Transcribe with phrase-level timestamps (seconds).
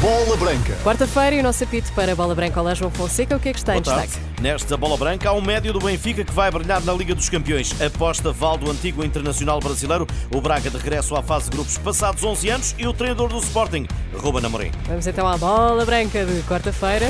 [0.00, 0.76] Bola Branca.
[0.84, 2.60] Quarta-feira e o nosso apito para a Bola Branca.
[2.60, 3.36] Olá, João Fonseca.
[3.36, 4.12] O que é que está em Boa tarde.
[4.12, 4.40] destaque?
[4.40, 7.74] Nesta bola branca há um médio do Benfica que vai brilhar na Liga dos Campeões.
[7.82, 10.06] Aposta Valdo, antigo internacional brasileiro.
[10.32, 13.38] O Braga de regresso à fase de grupos passados 11 anos e o treinador do
[13.38, 14.70] Sporting, Ruben Amorim.
[14.86, 17.06] Vamos então à Bola Branca de quarta-feira.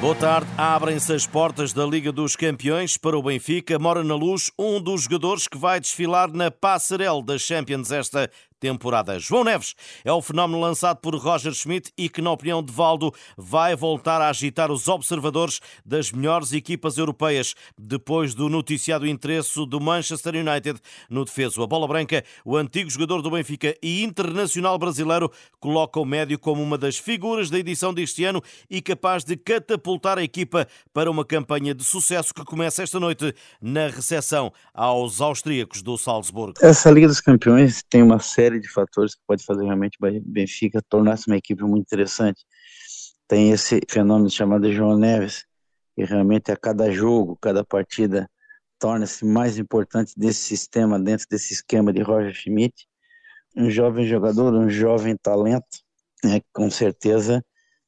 [0.00, 0.46] Boa tarde.
[0.56, 3.78] Abrem-se as portas da Liga dos Campeões para o Benfica.
[3.78, 9.18] Mora na luz um dos jogadores que vai desfilar na passarela das Champions esta temporada.
[9.18, 9.74] João Neves
[10.04, 14.20] é o fenómeno lançado por Roger Schmidt e que, na opinião de Valdo, vai voltar
[14.20, 20.78] a agitar os observadores das melhores equipas europeias depois do noticiado interesse do Manchester United
[21.08, 21.62] no defeso.
[21.62, 26.62] A bola branca, o antigo jogador do Benfica e internacional brasileiro, coloca o médio como
[26.62, 31.24] uma das figuras da edição deste ano e capaz de catapultar a equipa para uma
[31.24, 36.54] campanha de sucesso que começa esta noite na recepção aos austríacos do Salzburgo.
[36.60, 40.82] Essa Liga dos Campeões tem uma série de fatores que pode fazer realmente o Benfica
[40.88, 42.44] tornar-se uma equipe muito interessante.
[43.28, 45.44] Tem esse fenômeno chamado João Neves,
[45.94, 48.28] que realmente a cada jogo, cada partida
[48.78, 52.88] torna-se mais importante desse sistema, dentro desse esquema de Roger Schmidt.
[53.54, 55.84] Um jovem jogador, um jovem talento,
[56.24, 57.44] né, com certeza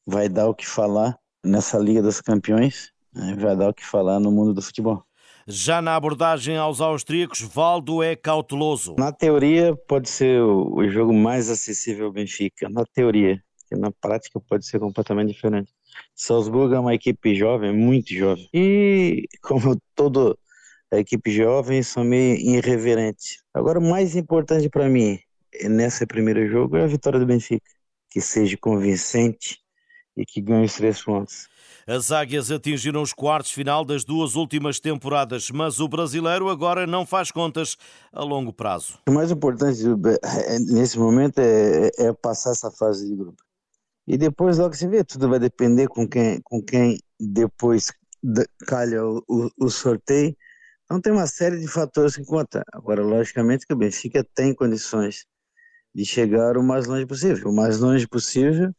[0.06, 4.20] vai dar o que falar nessa Liga dos Campeões, né, vai dar o que falar
[4.20, 5.04] no mundo do futebol.
[5.46, 8.94] Já na abordagem aos austríacos, Valdo é cauteloso.
[8.98, 12.68] Na teoria, pode ser o, jogo mais acessível ao Benfica.
[12.68, 15.72] Na teoria, na prática pode ser completamente diferente.
[16.14, 18.48] Salzburgo é uma equipe jovem, muito jovem.
[18.54, 20.36] E, como toda
[20.92, 23.42] equipe jovem, são meio irreverentes.
[23.52, 25.18] Agora, o mais importante para mim
[25.64, 27.64] nesse primeiro jogo é a vitória do Benfica.
[28.10, 29.61] Que seja convincente
[30.16, 31.48] e que ganhe os três pontos.
[31.86, 37.04] As águias atingiram os quartos final das duas últimas temporadas, mas o brasileiro agora não
[37.04, 37.76] faz contas
[38.12, 38.98] a longo prazo.
[39.08, 39.80] O mais importante
[40.70, 43.42] nesse momento é, é passar essa fase de grupo.
[44.06, 47.92] E depois logo se vê, tudo vai depender com quem, com quem depois
[48.66, 50.36] calha o, o, o sorteio.
[50.84, 52.62] Então tem uma série de fatores que contam.
[52.72, 55.24] Agora, logicamente que o Benfica tem condições
[55.94, 57.50] de chegar o mais longe possível.
[57.50, 58.72] O mais longe possível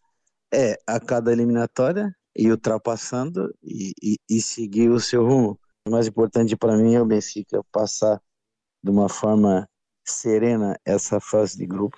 [0.53, 5.59] é a cada eliminatória e ultrapassando e, e, e seguir o seu rumo.
[5.87, 8.21] O mais importante para mim é o Benfica passar
[8.83, 9.67] de uma forma
[10.05, 11.97] serena essa fase de grupo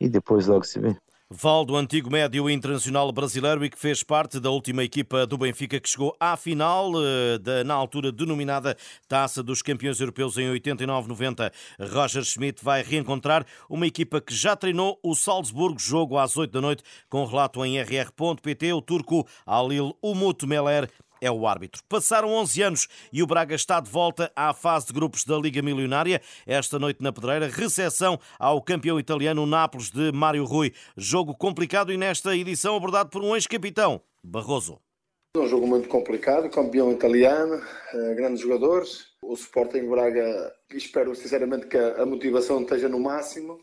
[0.00, 0.96] e depois logo se vê.
[1.34, 5.88] Valdo, antigo médio internacional brasileiro e que fez parte da última equipa do Benfica que
[5.88, 8.76] chegou à final eh, da, na altura denominada
[9.08, 11.50] Taça dos Campeões Europeus em 89-90.
[11.90, 16.60] Roger Schmidt vai reencontrar uma equipa que já treinou o Salzburgo, jogo às 8 da
[16.60, 18.72] noite, com relato em rr.pt.
[18.74, 20.90] O turco Alil Umut Meler
[21.22, 21.82] é o árbitro.
[21.88, 25.62] Passaram 11 anos e o Braga está de volta à fase de grupos da Liga
[25.62, 26.20] Milionária.
[26.44, 30.72] Esta noite na Pedreira, recepção ao campeão italiano Nápoles de Mário Rui.
[30.96, 34.80] Jogo complicado e nesta edição abordado por um ex-capitão, Barroso.
[35.36, 37.62] Um jogo muito complicado, campeão italiano,
[37.94, 39.06] eh, grandes jogadores.
[39.22, 43.58] O Sporting Braga, espero sinceramente que a motivação esteja no máximo,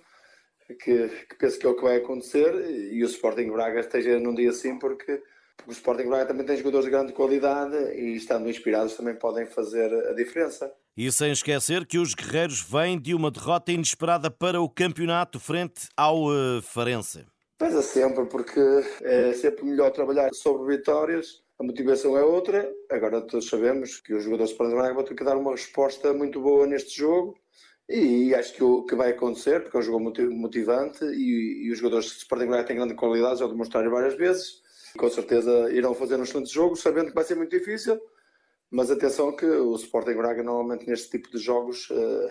[0.67, 2.53] que, que penso que é o que vai acontecer
[2.91, 5.21] e o Sporting Braga esteja num dia assim, porque
[5.59, 9.45] porque o Sporting Braga também tem jogadores de grande qualidade e estando inspirados também podem
[9.45, 10.71] fazer a diferença.
[10.95, 15.87] E sem esquecer que os guerreiros vêm de uma derrota inesperada para o campeonato frente
[15.95, 17.25] ao uh, Farense.
[17.57, 18.59] Pesa sempre, porque
[19.01, 22.71] é sempre melhor trabalhar sobre vitórias, a motivação é outra.
[22.89, 26.13] Agora todos sabemos que os jogadores do Sporting Braga vão ter que dar uma resposta
[26.13, 27.37] muito boa neste jogo.
[27.89, 31.79] E acho que o que vai acontecer, porque é um jogo motivante e, e os
[31.79, 36.17] jogadores do Sporting Braga têm grande qualidade, já demonstraram várias vezes com certeza irão fazer
[36.17, 37.99] um excelente jogo, sabendo que vai ser muito difícil,
[38.71, 42.29] mas atenção que o Sporting Braga normalmente neste tipo de jogos uh,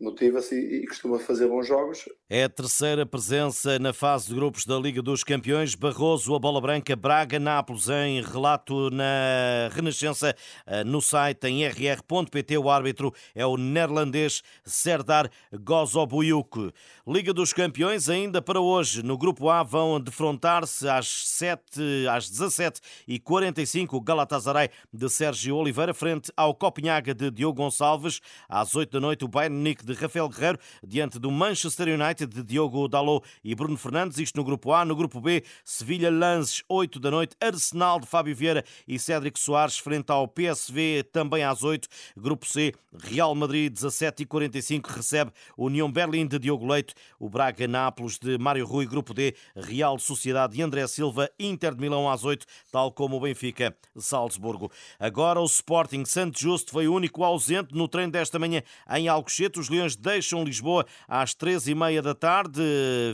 [0.00, 2.08] motiva-se e, costuma fazer bons jogos.
[2.28, 5.74] É a terceira presença na fase de grupos da Liga dos Campeões.
[5.74, 10.34] Barroso, a bola branca, Braga, Nápoles, em relato na Renascença,
[10.66, 12.56] eh, no site em rr.pt.
[12.56, 16.72] O árbitro é o neerlandês Serdar Gozobuyuk.
[17.12, 19.02] Liga dos Campeões, ainda para hoje.
[19.02, 26.30] No grupo A vão defrontar-se às, 7, às 17h45 o Galatasaray de Sérgio Oliveira frente
[26.36, 28.20] ao Copenhaga de Diogo Gonçalves.
[28.48, 32.44] Às 8 da noite o Bayern Munique de Rafael Guerreiro diante do Manchester United de
[32.44, 34.84] Diogo Dalot e Bruno Fernandes, isto no grupo A.
[34.84, 39.78] No grupo B, Sevilha Lances, 8 da noite, Arsenal de Fábio Vieira e Cédric Soares
[39.78, 41.88] frente ao PSV também às 8.
[42.16, 42.72] Grupo C,
[43.02, 48.38] Real Madrid 17 e 45 recebe União Berlim de Diogo Leite, o Braga Nápoles de
[48.38, 52.92] Mário Rui, grupo D, Real Sociedade de André Silva, Inter de Milão às 8, tal
[52.92, 54.70] como o Benfica Salzburgo.
[54.98, 59.60] Agora o Sporting Santo Justo foi o único ausente no treino desta manhã em Alcochete.
[59.60, 62.60] Os Leões deixam Lisboa às 13h30 da tarde.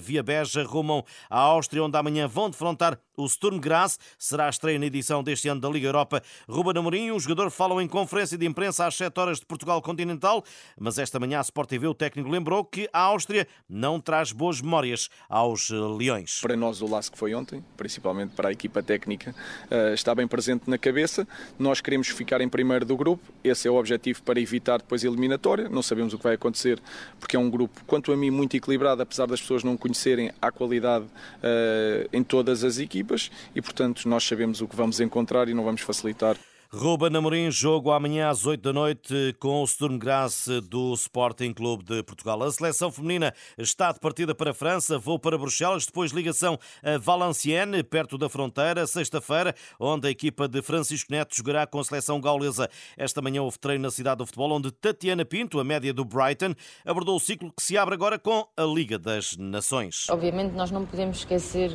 [0.02, 3.98] Via Beja rumam à Áustria, onde amanhã vão defrontar o Sturm Graz.
[4.18, 6.22] Será a estreia na edição deste ano da Liga Europa.
[6.48, 10.44] Ruben Amorim, o jogador, falam em conferência de imprensa às 7 horas de Portugal Continental,
[10.78, 14.60] mas esta manhã a Sport TV o técnico lembrou que a Áustria não traz boas
[14.60, 16.40] memórias aos Leões.
[16.40, 19.34] Para nós o laço que foi ontem, principalmente para a equipa técnica,
[19.70, 21.26] eh, está bem presente na cabeça.
[21.58, 25.08] Nós queremos ficar em primeiro do grupo, esse é o objetivo para evitar depois a
[25.08, 25.68] eliminatória.
[25.68, 26.80] Não sabemos o que vai acontecer,
[27.18, 30.50] porque é um grupo, quanto a mim, muito equilibrado, apesar das pessoas não conhecerem a
[30.50, 33.05] qualidade uh, em todas as equipas
[33.54, 36.36] e, portanto, nós sabemos o que vamos encontrar e não vamos facilitar.
[36.72, 41.84] Ruba Namorim, jogo amanhã às 8 da noite com o Sturm Graz do Sporting Clube
[41.84, 42.42] de Portugal.
[42.42, 46.98] A seleção feminina está de partida para a França, vou para Bruxelas, depois ligação a
[46.98, 52.20] Valenciennes, perto da fronteira, sexta-feira, onde a equipa de Francisco Neto jogará com a seleção
[52.20, 52.68] gaulesa.
[52.96, 56.52] Esta manhã houve treino na cidade do futebol, onde Tatiana Pinto, a média do Brighton,
[56.84, 60.10] abordou o ciclo que se abre agora com a Liga das Nações.
[60.10, 61.70] Obviamente nós não podemos esquecer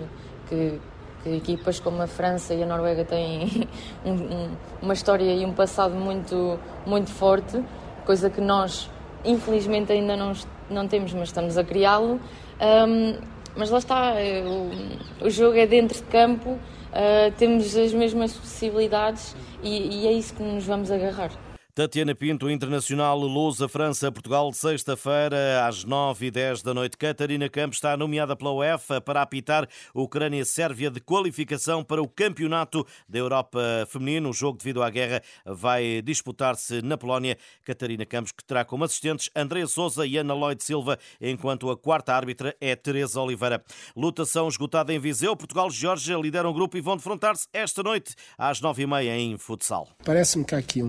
[0.49, 0.79] que
[1.23, 3.67] que equipas como a França e a Noruega têm
[4.05, 4.49] um, um,
[4.81, 7.63] uma história e um passado muito, muito forte,
[8.05, 8.89] coisa que nós,
[9.23, 10.33] infelizmente, ainda não,
[10.69, 12.19] não temos, mas estamos a criá-lo.
[12.59, 13.19] Um,
[13.55, 18.33] mas lá está, eh, o, o, jogo é dentro de campo, uh, temos as mesmas
[18.33, 21.31] possibilidades e, e é isso que nos vamos agarrar.
[21.73, 26.97] Tatiana Pinto, Internacional Lusa, França, Portugal, sexta-feira, às 9h10 da noite.
[26.97, 29.65] Catarina Campos está nomeada pela UEFA para apitar
[29.95, 34.31] Ucrânia-Sérvia de qualificação para o Campeonato da Europa Feminino.
[34.31, 37.37] O jogo, devido à guerra, vai disputar-se na Polónia.
[37.63, 42.13] Catarina Campos, que terá como assistentes André Souza e Ana Lloyd Silva, enquanto a quarta
[42.13, 43.63] árbitra é Teresa Oliveira.
[43.95, 45.37] Lutação esgotada em Viseu.
[45.37, 49.87] Portugal e Geórgia lideram o grupo e vão defrontar-se esta noite, às 9h30 em futsal.
[50.03, 50.87] Parece-me que há aqui um,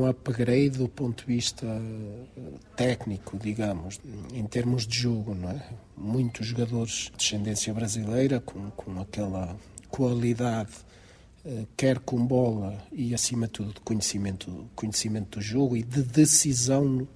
[0.00, 2.40] um upgrade do ponto de vista eh,
[2.76, 4.00] técnico, digamos,
[4.32, 5.62] em termos de jogo, não é?
[5.96, 9.56] Muitos jogadores de descendência brasileira com, com aquela
[9.90, 10.72] qualidade,
[11.44, 17.06] eh, quer com bola e, acima de tudo, conhecimento, conhecimento do jogo e de decisão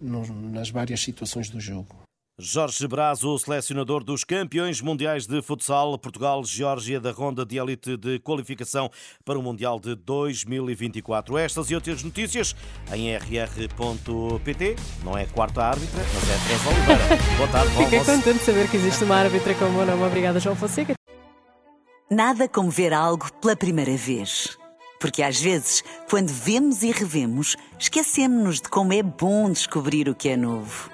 [0.00, 2.03] no, nas várias situações do jogo.
[2.36, 8.18] Jorge Braz, o selecionador dos campeões mundiais de futsal, Portugal-Geórgia, da ronda de elite de
[8.18, 8.90] qualificação
[9.24, 11.38] para o Mundial de 2024.
[11.38, 12.56] Estas e outras notícias
[12.92, 14.74] em rr.pt.
[15.04, 17.36] Não é quarta árbitra, mas é Teresa Oliveira.
[17.36, 20.02] Boa tarde, Fiquei contente de saber que existe uma árbitra com o meu nome.
[20.02, 20.94] Obrigada, João Fonseca.
[22.10, 24.58] Nada como ver algo pela primeira vez.
[24.98, 30.30] Porque às vezes, quando vemos e revemos, esquecemos-nos de como é bom descobrir o que
[30.30, 30.93] é novo.